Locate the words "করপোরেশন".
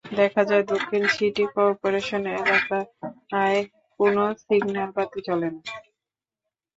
1.55-2.23